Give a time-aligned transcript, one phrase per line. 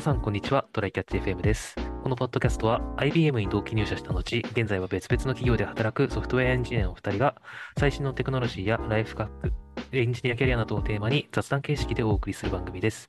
[0.00, 0.64] 皆さん、こんにちは。
[0.72, 1.76] トライキャッチ FM です。
[2.02, 7.34] このポッドキャストは IBM に同期入社した後、現在は別々の企業で働くソフトウェアエンジニアのお二人が、
[7.78, 9.52] 最新のテクノロジーやライフハック、
[9.92, 13.08] エンジニアキャリアなどをテーマに雑談形式でお送りする番組です。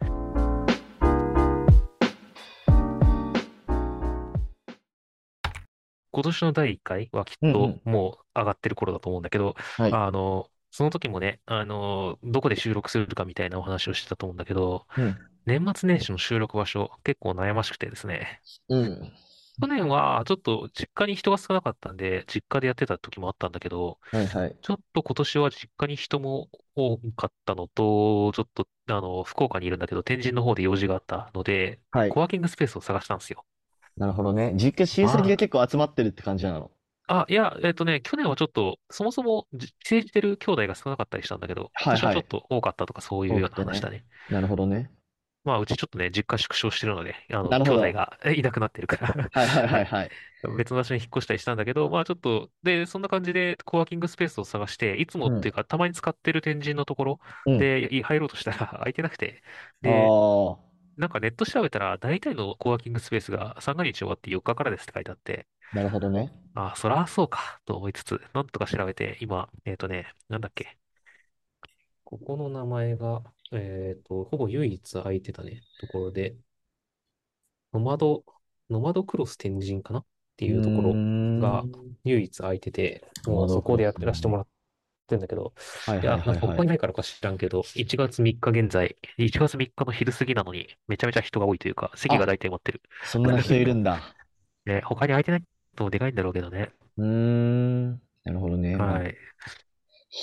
[6.11, 9.93] 今年の第1回はきっともう上がってる頃だと思うんだけど、はい。
[9.93, 15.17] あの、その時もね、あの、どこで収録するかみたいなお話をしてたと思うんだけど、うん。
[15.45, 18.41] 年末年始の収録場所、結構悩ましくてですね。
[18.69, 19.11] うん。
[19.61, 24.55] 去年はちょっと実家に人が少なかったんで、実家でやってた時もあったんだけど、はいはい。
[24.61, 32.09] ちょっと今年は実家に人も多かったのと、ちょっと、あの、福岡にいるんだけど、天神の方で用事があったので、はい。
[32.09, 33.43] コワーキングスペースを探したんですよ。
[33.97, 34.53] なるほどね。
[34.55, 36.71] 実家親戚があ結構集まってるって感じなの。
[37.07, 42.27] あ、あ、いや、えっとね、去年はちょっと、そもそもじ帰省してる兄弟が少なかったりしたんだけど、今年はちょっはいはい。
[42.27, 43.57] と多かったとかそういうような。
[43.57, 44.05] 話だね。
[44.29, 44.91] なるほどね。
[45.43, 47.81] まあ、うちちょっとね、実家縮小してるので、あの、なるほど。
[47.81, 49.81] 兄弟がえいなくなってるからはいはいはい。
[49.81, 50.11] はいはい。
[50.57, 55.31] 別の場所に引っ越したりしたんだけど、まあちょっと、で、そんな感じでコワーキングスペースを探して、いつもうん。
[55.31, 57.67] っていうか、たまに使ってる天神のところうん。
[57.67, 59.43] でい入ろうとしたら 空いてなくて、
[59.83, 60.15] あで、
[60.57, 60.70] あ、
[61.01, 66.31] なんかネット調べたら、大体のコワーキングスペースが三が日終わって4日からですって書いてあって、なるほどね。
[66.53, 70.77] あ、そらそうか、と思いつつ、なんとか調べて、今、えっとね、なんだっけ、
[72.03, 76.35] ここの名前が、えっと、ほぼ唯一空いてたね、ところで、
[77.73, 78.23] ノマド、
[78.69, 80.01] ノマドクロス天神かな？
[80.01, 80.05] っ
[80.37, 81.71] ていうところがん。
[82.03, 83.93] 唯一空いてて、もうそこでやっ。
[83.93, 84.47] てらせてもらっ
[85.11, 85.53] てるんだけど、
[85.85, 86.63] はいはいいや、なんはいはい。
[86.63, 92.81] にないからか知らんけど、1月3日現在、1月3日の昼過ぎなのに、めちゃめちゃ人が多いというか、席があ、大体持ってる。
[93.01, 94.15] そんな人いるんだ。
[94.65, 95.43] ね、他に空いてない
[95.75, 96.71] とでかいんだろうけどね。
[96.97, 97.91] うーん。
[98.23, 98.77] なるほどね。
[98.77, 99.17] まあ、はい。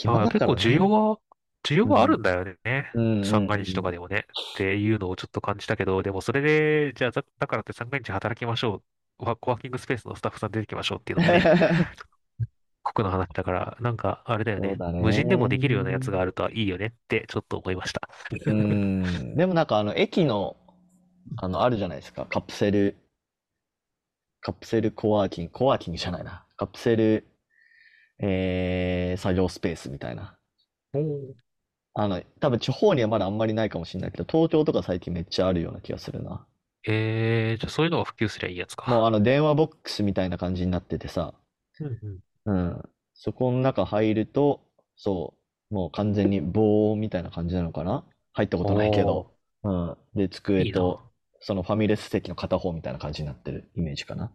[0.05, 0.89] ああ、結構需要。
[0.89, 1.19] は、
[1.65, 1.93] 需要うん。
[1.93, 2.57] はあるんだよね。
[2.95, 3.93] うんうん三が日とかうん。
[3.93, 4.27] でもね。
[4.53, 8.83] っていうのをちょっと感じたけど、でもそれで、じゃあ、だだからって三が日働きましょ
[9.21, 9.25] う。
[9.25, 11.51] ワコワーキングスペースのスタッフさん出てきましょうっていうのもね、
[12.89, 14.71] 酷な話だから、なんか、あれだよね。
[14.71, 16.17] そうだ無人でもできるようなやつね。
[16.17, 18.09] があるといいよねってちょっと思いました。
[18.47, 19.37] うーん。
[19.37, 20.57] でもなんかあの、駅の、
[21.37, 22.27] あの、あるじゃないですか。
[22.27, 22.97] カプセル、
[24.41, 26.45] カプセルコワーキング、コワーキングじゃないな。
[26.57, 27.27] カプセル、
[28.21, 30.37] えー、作業スペースみたいな。
[31.95, 36.47] あの、多分地方にはまだあんまりないかもしれないけど、東京とか最近めっちゃあるような気がするな。
[36.87, 38.91] えー、じゃあそういうのが普及すりゃいいやつか。
[38.91, 41.35] もうあの、電話ボックスみたいな感じになっててさ、
[41.81, 42.19] うんうん。
[42.49, 42.83] うん。
[43.15, 44.61] そこの中入ると、
[44.97, 45.35] そ
[45.71, 48.05] う、もう完全に防音みたいな感じなのかな？
[48.33, 49.35] 入ったことないけど。
[49.65, 49.97] うん。
[50.15, 50.73] で、机。
[50.73, 51.01] と、
[51.41, 54.33] そのファミレス席の片方みたいな感じになってるイメージかな？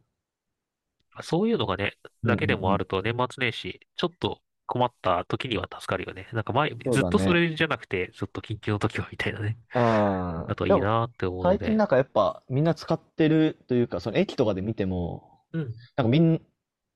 [1.22, 2.78] そういうのがね、だけでもあ。
[2.78, 6.28] ると年末年始、ちょっと困った時には助かるよね。
[6.34, 7.34] なんか前、ずっとそ。
[7.34, 9.58] れじゃなくて、ずっと緊急の時はみたいなね。
[9.76, 10.48] うん。
[10.48, 11.58] だといいなって思うので。
[11.60, 15.74] 最近なんかやっぱみんな使ってるというか、その駅とかで見ても、うん。
[15.96, 16.42] なんかみん、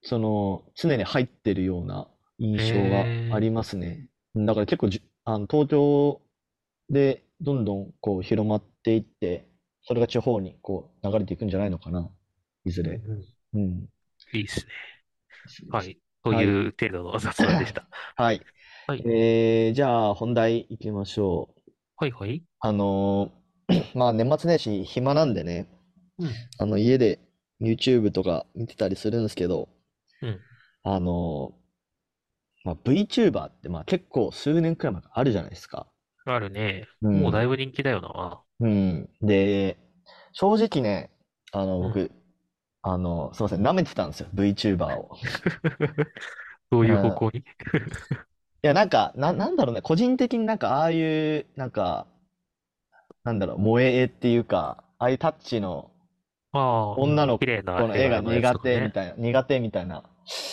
[0.02, 2.08] その、常に入ってるような
[2.40, 4.08] 印象がありえますね。
[4.36, 6.22] うんだから結構じ、あの、東京
[6.90, 9.48] でどんどんこう広まっていって、
[9.84, 12.10] それが地方にこう流れていくんじゃないのかな。
[12.66, 13.02] いずれ。
[13.04, 13.26] うん。
[13.54, 13.90] うん。
[14.34, 14.66] いいっすね。
[15.46, 15.98] ですですはい。
[16.24, 16.46] とはい。
[16.46, 17.88] いう程度の雑談でした。
[18.16, 18.42] はい。
[18.88, 19.04] はい。
[19.06, 21.72] えー、じゃあ本題行きましょう。
[21.98, 22.44] はいはい。
[22.60, 23.38] あのー
[23.98, 25.68] まあ年末年始暇なんでね、
[26.20, 26.30] うん。
[26.58, 27.20] あの家で
[27.62, 29.70] YouTube とか見てたりするんですけど、
[30.22, 30.44] うん。
[30.84, 31.68] あのー
[32.66, 35.88] まあ、VTuber ってまあ結構数年くらい前からあるじゃないですか。
[36.26, 36.88] あるね。
[37.02, 37.24] うん。
[37.24, 38.44] もうだいぶ人気だよな。
[38.60, 39.10] うん。
[39.22, 39.78] で、
[40.34, 41.12] 正直ね、
[41.52, 41.94] あの、うん。
[41.94, 42.12] 僕、
[42.84, 45.20] あの、すいません、舐めてたんですよ、VTuber を。
[46.72, 47.28] どういう方うん。
[47.28, 47.44] 向に
[48.64, 52.08] いや、なんか、な、なんだろうね、個人的になんか、ああいう、なんか、
[53.24, 55.92] なんだろう、萌え絵っていうか、ああいうタッチの。
[56.96, 57.40] 女の
[57.76, 58.54] 子の絵が苦。
[58.62, 60.04] 手みたいな、苦手みたいな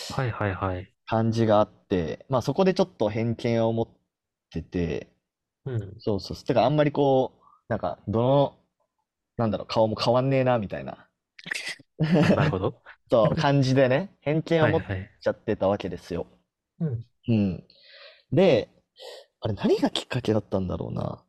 [0.07, 0.91] はいはいはい。
[1.05, 3.87] 感じがあって、まあそこでちょっと偏見を持っ
[4.51, 5.07] てて、
[5.65, 5.99] うん。
[5.99, 6.37] そうそう。
[6.45, 8.55] てかあんまりこう、なんか、どの、
[9.37, 11.07] なんだろう、顔も変わんねえな、みたいな。
[12.33, 12.81] なるほど。
[13.09, 15.11] そう、感じでね、偏見を持っはいはい。
[15.21, 16.27] ちゃってたわけですよ。
[16.79, 17.05] うん。
[17.27, 17.63] うん。
[18.31, 18.69] で、
[19.41, 21.23] あれ何がきっかけだったんだろうな。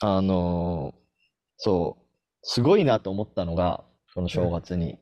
[0.00, 1.00] あのー
[1.58, 2.04] そう、
[2.42, 4.50] すごいなと思ったのが、その正うん。
[4.50, 4.98] 月に、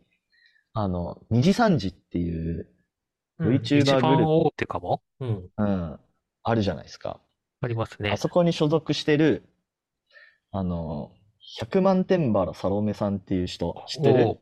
[0.75, 2.31] あの、二次三次ってい
[2.61, 2.69] う
[3.43, 5.03] VTuber グループ、番大手かも？
[5.21, 5.51] うん。
[5.59, 6.01] うん、
[6.43, 7.21] あるじゃないですか。
[7.61, 8.11] ありますね。
[8.11, 9.49] あそこに所属してる、
[10.51, 14.39] あのー、100万天原サロメさんっていう人、知ってる？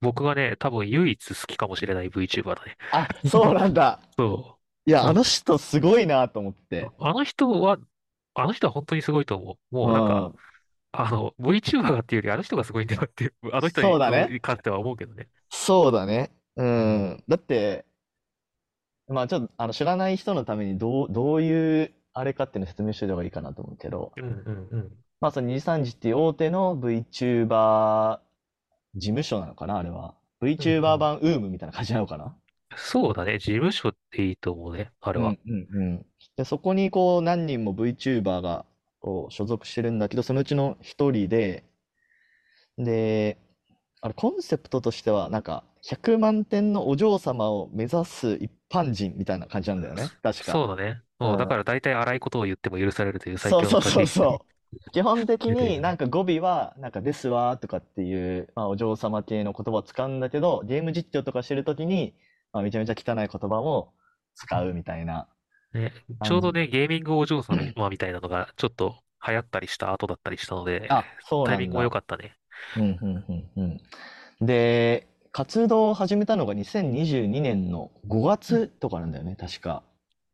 [0.00, 2.76] 僕がね、多分唯一好きかもしれない VTuber だね。
[2.90, 4.00] あ、そうなんだ。
[4.16, 5.06] そいや、う。
[5.06, 6.92] あ、あの人すごいなと思って。
[6.98, 7.78] あの人は、
[8.34, 9.74] あの人は本当にすごいと思う。
[9.74, 10.34] もううなんか、ん。
[10.92, 14.34] あの、VTuber がっていうよりあの人がすごいんだよって、 あの人にそうだね。
[14.42, 15.28] 関しては思うけどね。
[15.50, 16.30] そうだね。
[16.56, 17.08] ううん。
[17.14, 17.24] ん。
[17.28, 17.86] だって、
[19.08, 25.04] まあちょっと、あの、知らない人のためにどう、どういう、あれかっていうのを説明しておいた方がいいかなと思うけど、うんうんうん。
[25.20, 28.20] まあその2 3時っていう大手の VTuber
[28.96, 30.16] 事務所なのかな、あれは。
[30.56, 30.98] うんう VTuber ん。
[30.98, 32.36] 版 UM みたいな感じなのかな。
[32.76, 33.38] そうだね。
[33.38, 34.90] 事務所っていいと思うね。
[35.00, 35.36] あれは。
[35.46, 36.06] うんうんうん。
[36.36, 38.64] で、そこにこう何人も VTuber が
[39.00, 41.64] こう所属してるんだけど、そのうちの一人で、
[42.76, 43.38] で、
[44.00, 50.12] あれコンセプトとしてはなんか100万点のお嬢様を目指す一般人みたいな感じなんだよね。
[50.22, 50.60] 確か。
[50.60, 51.02] そうだね。
[51.18, 51.58] もうだかうん。
[51.58, 54.46] ら大体荒いことを言っても許されるという最強のそうそうそうそ
[54.86, 54.90] う。
[54.92, 55.46] 基本的。
[55.50, 62.14] になんか語尾はなんかですわーとかっていう、まあ、お嬢様系の言葉を使うんだけど、ゲーム実況とかしてるときに、
[62.52, 63.94] まあ、めちゃめちゃ汚い言葉も
[64.34, 65.28] 使うみたいな
[65.72, 65.92] ね、
[66.24, 66.40] ちょう。
[66.40, 71.90] どね、ゲーミングお嬢様みたいなのがちょっと流行ったりした後だったりしたので、あ、そうタイミングも良だ。
[71.90, 72.36] かったね。
[72.76, 73.80] うん、うん、うん、
[74.40, 74.46] うん。
[74.46, 79.82] で、活動を始めたのが2022年の5月とかなんだよね、確か。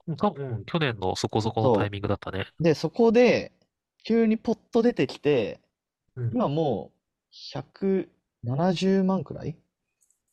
[0.07, 2.47] うん、多分、去年のそこそこのタイそミングだったね。
[2.61, 2.63] う。
[2.63, 3.53] で、そこで、
[4.05, 5.61] 急にポッと出てきて、
[6.17, 6.31] うん。
[6.33, 6.93] 今も
[7.33, 9.57] う170万くらい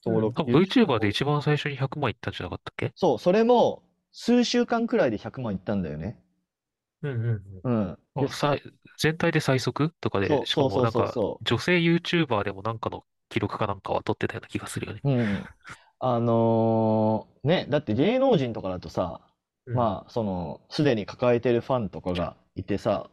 [0.06, 0.14] うん。
[0.14, 1.08] 登録、多分 YouTube VTuber で。
[1.10, 2.92] 一番最初に100万いったんじゃなかったっけ？
[2.96, 6.20] そう、それも数週間くらいで100万いったんだよね。
[7.02, 8.30] うんうんうん。
[8.30, 8.56] さ
[9.00, 15.02] 全体で最速とかで、そう、しかそうそうもなんか、そうそ女性 YouTuber でもなんかの記録かなんかは取ってたような気がするよね。
[15.04, 15.10] う。
[15.10, 15.50] うん。
[16.00, 19.22] あのーね、だって芸能人とかだとさ、
[19.66, 19.76] うん。
[19.76, 23.10] まあ、その、すでに抱えてるファンとかがいてさ、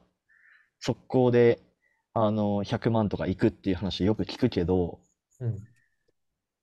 [0.80, 1.60] 速攻で、
[2.14, 5.00] あの、100万とかいくっていう話よく聞くけど、
[5.40, 5.58] うん。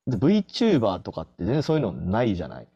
[0.08, 2.68] で VTuber とかって全然そういうのないじゃない。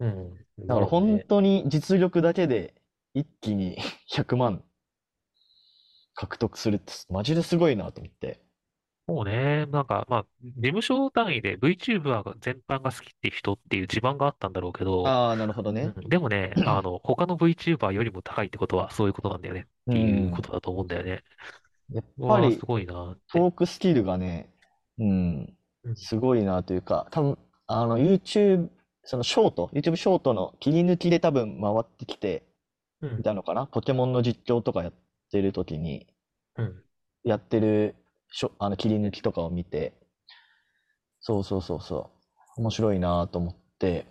[0.00, 0.43] うん。
[0.58, 1.20] だから本。
[1.28, 2.74] 当に実力だけで
[3.14, 3.76] 一気に
[4.10, 4.64] 100万
[6.14, 8.40] 獲得するってマジですごいなと思って。
[9.06, 15.94] もうね、なんか、まあ、事務所単位で VTuber が全般が好きって人っていう地盤があったんだろうけど、ああ、なるほどね。
[15.96, 20.42] うん、でもね、あの、他の VTuber よりも高いってことはそういうことなんだよねっうていうこん。
[20.42, 21.24] とだと思うんだよね。
[21.90, 23.22] やっうわー、すぱりごいなーって。
[23.32, 24.50] トークスキルがね、
[24.98, 28.70] うん、うん、すごいなというか、多分、あの YouTube、
[29.04, 32.42] そのショート、YouTube ショートの切り抜きで多分回ってきて
[33.00, 33.66] うん、いたのかな？
[33.68, 34.94] ポケモンの実況とかやっ
[35.32, 36.06] てる時に、
[36.56, 36.84] うん。
[37.24, 37.96] やってる
[38.30, 39.94] しょ、あの切り抜きとかを見て、
[41.20, 42.12] そうそうそうそ
[42.56, 44.06] う、面白いなと思って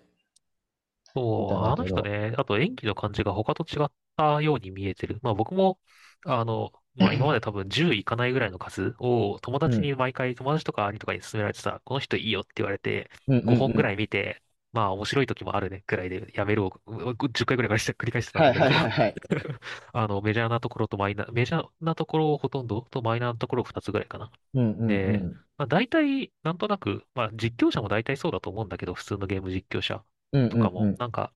[1.16, 5.19] そう、あの人ね、あと演技の感じが他と違ったように見えてる。
[5.22, 5.80] まあ僕も、
[6.25, 13.94] あの、まあ 今まで多分10いかないぐらいの数を友うん、達に毎回友達とか兄とかに勧められてさ、この人いいよって言われて、うんうんう5本ぐらん。
[13.94, 14.42] い見て、
[14.74, 19.20] まあ面白い時もあるねくらいでやめるをう10回ぐらい繰り返してたんはいだけどはいはいはい。
[19.94, 24.31] あのメジャーなところとマイナー、メジャーなところをほとんどとマイナーなところを2つぐらいかな。
[24.54, 25.44] うんうんうで、ん。
[25.58, 31.00] まあ大体なんとなく、まあ実況者も大体そうだと思うんだけど、普通のゲーム実況者うんとかも、うんうん。
[31.00, 31.34] なんか、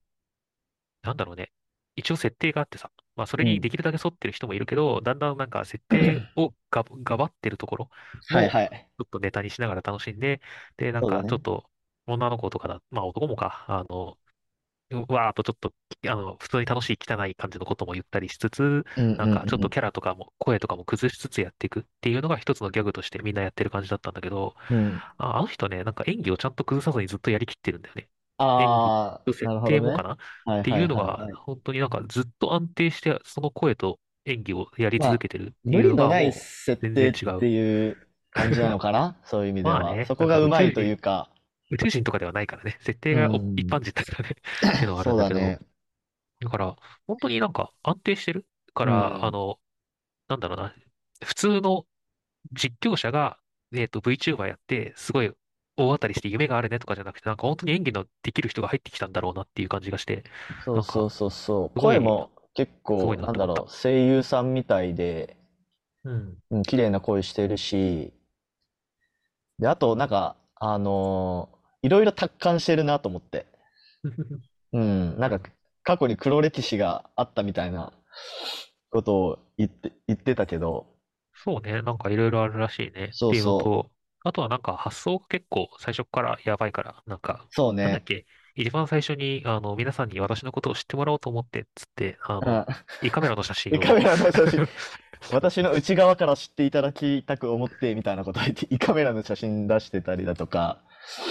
[1.04, 1.52] なんだろうね。
[1.96, 3.46] 一応設定があってさ、まあそれうん。
[3.46, 7.90] にできるだけ沿ってる人もいるけど、だんだんなんか設定をが、がばってるところ
[8.30, 8.88] も、はいはい。
[9.00, 10.42] ちょっとネタにしながら楽しんで、
[10.78, 11.06] で、なん。
[11.06, 11.70] かちょっと
[12.08, 14.18] 女の子とかだ、まあ男もか、あの、
[14.92, 15.74] うわーっとちょっと、
[16.10, 19.68] あの、普通に楽しい汚い感じのことも言ったりしつつ、うんうんなんかちょっうん。
[19.68, 25.04] とキャラとかも、声とかも崩しつつやっていくっていうのが一つのギャグとしてみんなやってる感じだったんだけど、うん。
[25.18, 28.10] あ、あの人ね、なんか演技をちゃんと崩さずにずっとやりきってるんだよね。
[28.58, 29.78] 演技ああ、と設なるほどね。
[29.78, 30.14] 定もかな？
[30.14, 30.18] っ
[30.64, 31.40] てはいはいいうのが、はいはい。
[31.46, 37.30] 本当になんかずっと安定して、その声と演技をやりまあ、続けてるって無いうの理のないがもう設全然違う。
[37.38, 39.20] 定っていう感じなのかな？
[39.26, 39.84] そういう意味では。
[39.84, 41.30] まあね、そこなんかがうまいというか、
[41.70, 43.84] 宇宙人とかではないからね、設定うがお一般ん。
[43.84, 45.60] 人だからねっていうのはあるんだけど、そうだね。
[46.42, 46.76] だから、
[47.08, 49.32] 本当になんか安定してるかうら、あん。
[49.32, 49.60] の、
[50.30, 50.76] なんだろうな、
[51.26, 51.88] 普通の
[52.54, 53.40] 実況者が、
[53.74, 55.30] えっと、VTuber やって、すごい
[55.78, 61.70] 大当たりして夢があるねとかじゃなくて、なんか本当に演技のできる人が入ってきたんだろうなっていう感じがして、なんか、そうそうそうそう。
[61.76, 63.62] すごい、声も結構、すごいなって思った。
[63.62, 65.38] なんだろう、声優さんみたいで、
[66.04, 66.38] うん。
[66.52, 68.14] うん、綺麗な声してるし、
[69.60, 71.57] で、あと、なんか、あのー
[71.88, 73.46] いろいろ達観してるなと思って。
[74.74, 75.50] うん、なんか、
[75.84, 77.94] 過去に黒歴史があったみたいな
[78.90, 80.86] ことを言って、言ってたけど、
[81.34, 82.90] そうね、なんかいろいろあるらしいね。
[82.90, 83.92] っていうのそうそと、
[84.26, 87.84] あとはなんか発想が結構最初からやばいから、なんか、う、そうね。
[87.84, 88.26] なんだっけ、
[88.56, 93.08] 一番最初に、あの、皆さんに私のことを知ってもらおうと思って、つって、あの、うん。
[93.08, 93.76] 胃カメラの写真を。
[93.76, 94.68] 胃カメラの写真、
[95.32, 100.84] 私の内側から知っていただきたく思ってみたいなことを言って、胃カメラの写真出してたりだとか、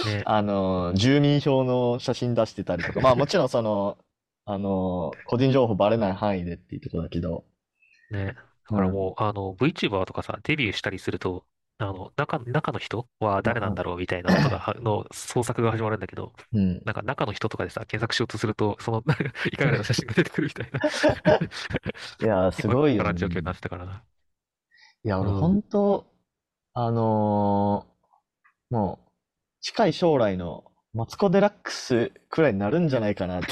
[0.05, 3.97] ね、あの、住民票の写真出してたりとか、まあもちろんその、
[4.45, 7.45] あの、個人情報バレない範囲でっていうところだけど、
[8.11, 8.25] ね。
[8.27, 8.33] だ
[8.69, 8.77] うん。
[8.77, 11.45] からもう、あの、VTuber とかさ、デビューしたりすると、
[11.79, 16.81] あの、中、中の人は誰なんだろうみたいな のとか、はの捜索が始まるんだけど、うん。
[16.85, 20.79] なんか中の人とかでさ、検索しようとすると、その、なんか、いかがな写真が出てくるみたいな
[22.21, 22.97] いやー、 す結構わごいよね。
[22.97, 24.03] からん状況になってたからな。
[25.03, 25.39] いや、俺、うん。
[25.39, 26.05] 本当
[26.73, 29.11] あのーもう、
[29.61, 33.49] 近い将来のマツコ・デラックスくらいになるんじゃないかなって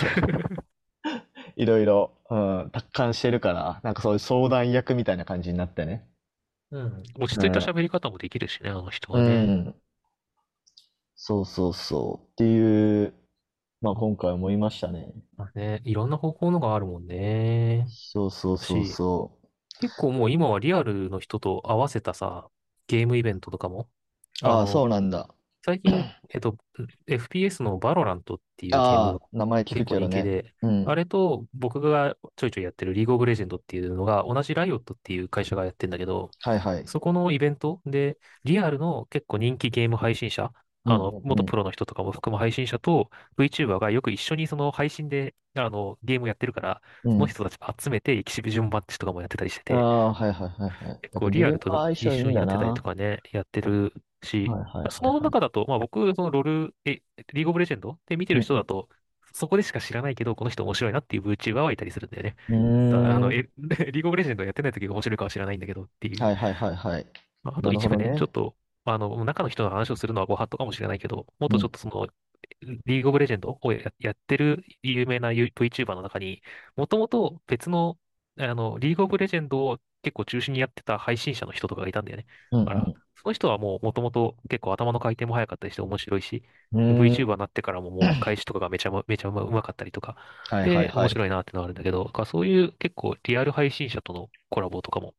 [1.56, 2.36] いろいろ、う
[2.68, 6.08] ん、達観してるから、なんかそういう相談役みたいな感じになってね。
[6.72, 7.04] うん。
[7.20, 7.72] 落ち着いたうん。
[7.72, 9.56] 喋り方もできるしね、あの人うはね。
[9.70, 9.82] ん。
[11.16, 12.32] そうそうそう。
[12.32, 13.14] っていう、
[13.82, 15.14] まあ今回思いましたね。
[15.38, 17.92] まあね、いろんな方法のがあるもんね。
[18.14, 19.40] そうそうそうし、そ
[19.80, 22.50] 結構もう今はリアルの人と合わせたさ、
[22.88, 23.90] ゲームイベントとかも、
[24.44, 24.46] う。
[24.48, 25.28] ああ、そあの、うなんだ。
[25.66, 25.94] 最近、
[26.30, 26.56] えっと、
[27.08, 30.18] FPS のバロラントっていうゲームがああ、名前聞く結構けどね。
[30.18, 30.90] 人気で、うん。
[30.90, 36.86] あれと僕がちょいちょいやってるリーグオブレジェンドっていうのが同じライオットっていう会社がやってんだけど、はいはい。
[36.88, 40.52] そこのイベントで、リアルの結構人気ゲーム配信者、
[40.86, 41.24] うんあの、うんうん。
[41.28, 47.14] 元プロの人とかも含む配信者と VTuber がよく一緒にその配信で、あの、ゲームやってるから、うん。
[47.14, 51.00] その人たち集めてエキシビジョンマッチとかもやってたりしてて、ああ、はいはいはいはい。
[51.02, 52.84] 結構リアルとは相一緒性いいんにやってたりと。
[52.84, 53.94] かね、やってる
[54.26, 55.14] し、はいはいそはいはい。
[55.14, 57.02] の中だと、まあ僕、そのロール、え、
[57.34, 58.90] リーグオブレジェンドで見てる人だうんと、
[59.34, 62.36] そこでしか知らないけど、この人面白いなっていう VTuber はいたりするんだよね。
[62.48, 62.56] う
[62.90, 63.32] だあの。
[63.34, 63.50] え、
[63.92, 66.26] リーグオブレジェンドやってない時が面白いかは知らないんだけどっていう。
[66.26, 67.08] はいはいはいはい。
[67.44, 68.46] まあ、あとなる一部ね、ちょっほどね。
[68.46, 68.56] と、
[68.86, 71.72] あの、中の人の話をするのはご法度かもしれないけど、もっとちょっうん。
[71.72, 72.08] とその、
[72.86, 76.42] リーグオブレジェンドをや、やってる有名な VTuber の中に、
[76.76, 78.00] もともと別の、
[78.38, 82.26] あの、リーグオブレジェンドを結構中心にやってた配信者の人とかがいたんだよね。
[82.66, 87.22] だから、うんその人はもうもともと結構頭の回転も速かったりして面白いし、うん。
[87.22, 90.18] VTuber になってからももう返しとかがめちゃ めめちゃうまかったりとか、
[90.50, 91.08] はいはいで、はい。
[91.08, 95.16] 面白いなってのがあるんだけど、だからそういう結構リアル配信者とのコラボとかも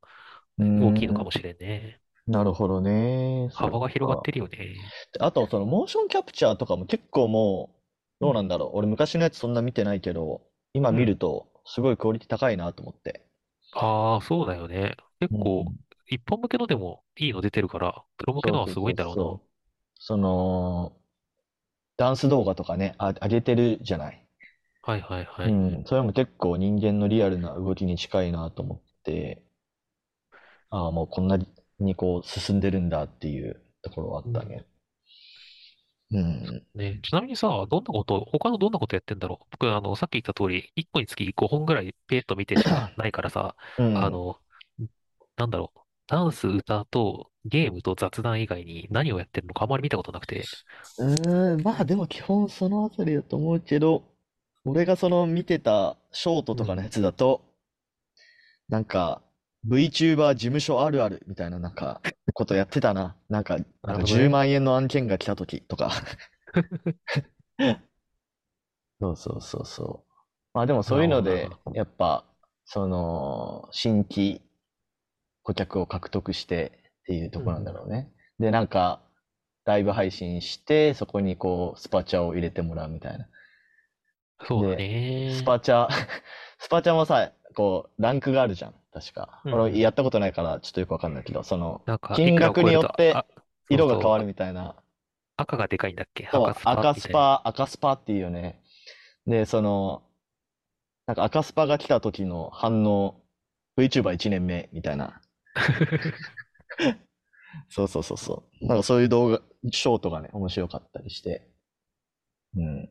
[0.79, 1.27] 大きいのかん。
[1.27, 2.01] もしれんね。
[2.29, 3.49] なるほどね。
[3.53, 4.23] 幅が広がっか。
[4.23, 4.93] てるよね。
[5.21, 7.81] あと、その、モーションキャプチャーとかも結構もう、
[8.21, 8.27] うん。
[8.27, 8.71] どうなんだろう。
[8.75, 10.43] 俺昔のやつそんな見てないけど、
[10.75, 10.97] 今うん。
[10.97, 13.26] 見ると、すごいクオリティ高いなと思って。
[13.77, 14.97] ああ、そうだよね。
[15.21, 15.79] 結構、うん。
[16.09, 19.25] 一般向けのでもいいの出てるから、プロ向けそうそうそのはすごいんだろうな。
[19.25, 19.49] うそう。
[19.99, 20.97] その、
[21.99, 24.27] ダンス動画とかね、あ、上げてるじゃない？
[24.81, 25.61] はいはいはい。
[25.71, 25.85] うん。
[25.87, 29.43] それも結構人間のリアルな動きに近いなと思って、
[30.71, 31.39] ああ、もうこんな
[31.81, 34.43] にこう進んでるんだっていうところはあうん。
[34.43, 34.65] ったね。
[36.11, 36.67] うん。
[36.75, 39.47] ね、ちなみにさ、どんなこと、他のどんなことやってんだろう？
[39.53, 43.87] 僕、あの、さっき言った通り、1個につき5本ぐらいペーッと見てしかないからさ、うん。
[43.95, 44.39] あの、
[45.37, 45.81] なんだろう？
[46.09, 50.49] ダンス、歌とゲームと雑談以外に何をやってるのかあまり見たことなくて。
[50.99, 54.03] うーん、まあでも基本そのあたりだと思うけど、
[54.65, 56.63] 俺がその見てたショートうん。
[56.63, 57.43] とかのやつだと、
[58.69, 59.23] なんか
[59.69, 62.01] VTuber 事務所あるあるみたいななんか
[62.33, 63.17] ことやってたな。
[63.29, 64.29] なんか、なんか10なるほどね。
[64.29, 65.91] 万円の案件が来た時とか。
[69.01, 70.13] そうそうそうそう。
[70.55, 71.51] まあでもそういうので。
[71.75, 72.25] やっぱ、
[72.65, 74.43] その、新規
[75.43, 77.77] 顧客を獲得してっていうところなんだうん。
[77.77, 78.13] ろうね。
[78.39, 79.03] で、なんか、
[79.65, 83.29] ライブ配信して、そこにこう、スパチャを入れてもらうみたいな。
[84.41, 85.45] そうだで、スね。
[85.45, 85.89] パチャ、
[86.59, 88.75] スパチャもさ、こう、ランクがあるじゃん。
[88.93, 89.41] 確か。
[89.45, 89.61] うんうん。
[89.63, 91.83] 俺やったことないからちょっとよくわかんないけど、その、
[92.15, 93.17] 金額によって
[93.71, 94.77] 色が変わるあみたいな。
[95.39, 96.29] 赤がでかいんだっけ？
[96.29, 96.71] 赤そう、スパ。
[96.73, 98.61] 赤スパ、赤スパっていうよね。
[99.27, 100.03] で、その、
[101.07, 103.23] なんか赤スパが来た時の反応、
[103.79, 105.23] VTuber1 年目みたいな。
[107.71, 108.67] そうそうそうそう。
[108.67, 109.41] なんかそういう動画、
[109.73, 111.49] ショートがね、面白かったりして。
[112.55, 112.85] うん。
[112.85, 112.89] っ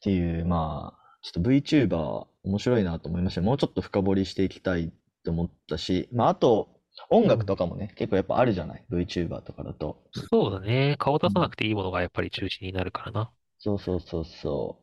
[0.00, 3.40] ていう、まあ、ちょっと VTuber 面白いなと思いました。
[3.40, 4.92] もうちょっと深掘りしていきたい
[5.24, 6.68] と思ったし、まああと、
[7.10, 7.46] 音楽うん。
[7.46, 10.02] とかもね、結構やっぱあるじゃない ?VTuber とかだと。
[10.14, 10.96] そうだね。
[10.98, 11.50] 顔出さなうん。
[11.50, 13.32] くていいものがやっぱり中心になるからな。
[13.56, 14.78] そうそうそうそ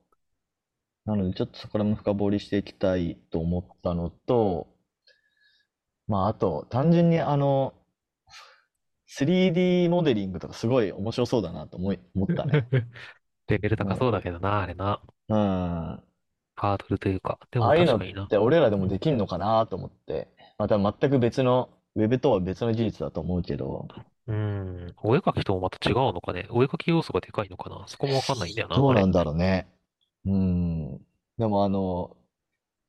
[1.06, 1.10] う。
[1.10, 4.68] なのでちょっとそこらも深掘りしていきたいと思ったのと、
[6.08, 7.74] まああと、単純にあの、
[9.08, 12.62] 3D モデリングとかすごい面白そうだなと思い、思ったね。
[13.48, 14.14] レベル高そううん。
[14.14, 15.02] だけどな、あれな。
[15.28, 16.09] うん。
[16.62, 17.40] あハードルというか。
[17.52, 18.30] でもあいうのっ確かにな。
[18.30, 19.00] て俺らでもでうん。
[19.00, 20.28] きんのかなと思って。
[20.58, 23.88] また全く別の、ウェブとは別の技術だと思うけど、
[24.28, 24.96] うん。
[25.02, 26.48] お絵描きともまた違うのかね。
[26.52, 27.86] お絵描き要素がでかいのかな。
[27.88, 28.76] そこもわかんないんだよな。
[28.78, 29.68] どうなんだろうね。
[30.26, 30.98] うん。
[31.38, 32.16] でもあの、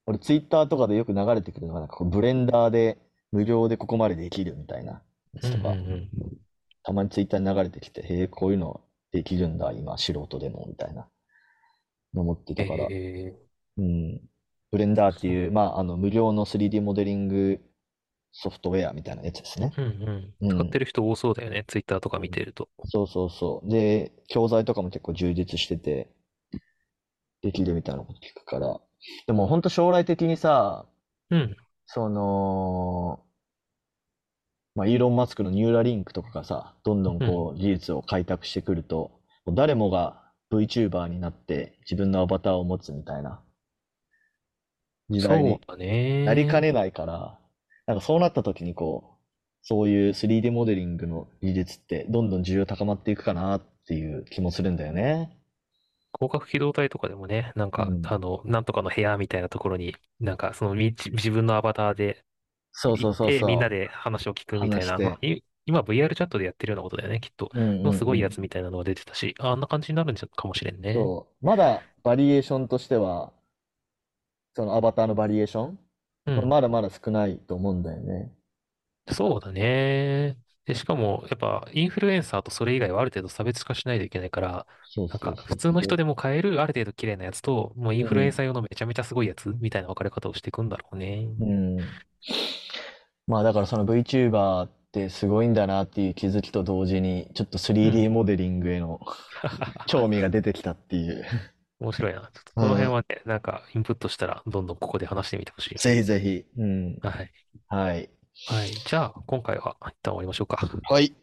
[0.06, 2.98] 俺ツイッターとかでよく流れてくるのが、なんかこうブレンダーで
[3.32, 5.02] 無料でここまでできるみたいな
[5.34, 6.10] やうんうつとか、ん
[6.82, 11.08] たまにツイッターに流れてきて、へえ、こういうのできるんだ、今、素人でも、みたいな
[12.14, 12.64] の持ってうん。
[12.64, 12.92] たから。
[12.92, 14.20] えー、うん。
[14.70, 17.60] ブレンダーっていう、まあ、あの、無料の 3D モデリング
[18.32, 19.72] ソフトウェアみたいなやつですね。
[19.76, 20.48] うんうん。
[20.48, 21.64] うん使ってる人多そうだよね。
[21.66, 22.68] ツイッターとか見てると。
[22.84, 23.70] そうそうそう。
[23.70, 26.10] で、教材とかも結構充実してて、
[27.42, 28.80] できるみたいなこと聞くから。
[29.26, 30.86] でも本当将来的にさ、
[31.30, 31.56] うん。
[31.86, 33.24] その、
[34.76, 39.10] まあ、イーロン・マスクのニューラリンクとかがさ、どんどんこう技術を開拓してくると、
[39.48, 40.22] 誰もが
[40.52, 43.42] VTuber になって自分のアバターを持つみたいな
[45.10, 46.24] 時そう代にだね。
[46.24, 47.38] なりかねないから、
[47.86, 49.18] なんかそうなった時にこう、
[49.62, 55.36] そういう 3D モデリングの技術ってどんどん需要高まっていくかなっていう気もするんだよね。
[56.18, 62.24] 広角機動隊とかでもね、なんか、うんあの、なんとかの部屋みたいなところに、なんか、そのみ、自自分のアバターで
[62.72, 63.48] そうそうそうそう。
[63.48, 67.50] みんなで話を聞くみたいな、まあい今 VR チャットでやってるようなことだよね、きっと。
[67.52, 70.94] うんうんうんのすごいやつみたいなのが出てたし、ああんな感じになるんじゃかもしれんね。
[70.94, 71.44] そう。
[71.44, 73.32] まだバリエーションとしては、
[74.54, 75.78] そのアバターのバリエーション、
[76.26, 76.48] うん。
[76.48, 78.32] まだまだ少ないと思うんだよね。
[79.10, 80.36] そうだね。
[80.66, 91.26] で、しかも、やっぱ、インフルエンサーとそれ以外はある程度差別化しないといけないから、なんか、そうそうそう普通の人でも買える、ある程度綺麗なやつと、もうインフルエンサー用のめちゃめちゃすごいやつみたいな分かれ方をしていくんだろうね。
[91.40, 91.76] うん。
[93.26, 99.00] まあだからその VTuber ってすごいんだなっていう気づきと同時に、ちょっと 3D モデリングへの
[99.86, 101.24] 興味が出てきたっていう。
[101.80, 102.20] 面白いな。
[102.20, 105.78] ちょっとこの辺はね、なんか、インプットしたら、どんどんここで話してみてほしい。
[105.78, 106.44] ぜひぜひ。
[106.58, 106.98] うん。
[107.00, 107.32] はい。
[107.68, 108.10] はい。
[108.46, 108.70] はい。
[108.70, 110.56] じゃあ、今回は一旦終わりましょうか。
[110.56, 111.14] はい。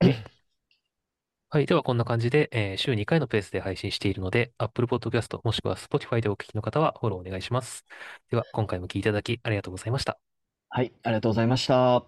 [1.52, 1.66] はい。
[1.66, 7.84] では、こんな感じで、えー週2回のペースで配信しているので、Apple Podcast もしくは Spotify でお聞きの方はフォローお願いします。
[8.30, 10.18] では、今回も聞いていただきありがとうございました。
[10.68, 12.04] はい、ありがとうございました。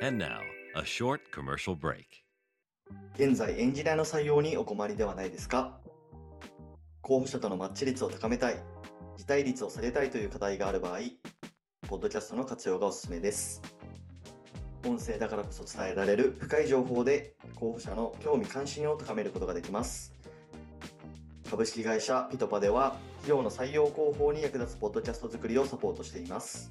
[0.00, 0.40] And now,
[0.76, 2.27] a short commercial break.
[3.14, 5.78] 現在エンジニアの採用にお困りではないですか？
[7.00, 8.56] 候補者とのマッチ率を高めたい、
[9.16, 10.98] 辞退率を下げたいという課題がある場合、
[11.88, 13.62] ポッドキャストの活用がおすすめです。
[14.86, 20.14] 音声だからこそ伝えられる深い情報で候補者の興味関心を高めることができます。
[21.50, 26.70] 株式会社ピトパでは企業の採用広報に役立つポッドキャスト作りをサポートしています。